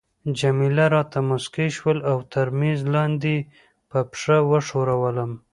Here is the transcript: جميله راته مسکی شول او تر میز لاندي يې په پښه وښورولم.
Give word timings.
جميله 0.39 0.85
راته 0.95 1.19
مسکی 1.29 1.67
شول 1.77 1.97
او 2.11 2.17
تر 2.31 2.47
میز 2.59 2.79
لاندي 2.93 3.37
يې 3.41 3.47
په 3.89 3.99
پښه 4.11 4.35
وښورولم. 4.49 5.31